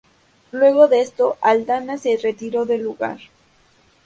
[0.51, 3.19] Luego de esto, Aldana se retiró del lugar.